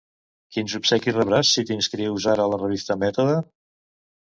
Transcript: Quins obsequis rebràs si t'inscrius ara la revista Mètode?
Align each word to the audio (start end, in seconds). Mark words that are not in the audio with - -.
Quins 0.53 0.73
obsequis 0.79 1.15
rebràs 1.17 1.51
si 1.59 1.65
t'inscrius 1.71 2.27
ara 2.33 2.49
la 2.55 2.61
revista 2.65 3.01
Mètode? 3.05 3.39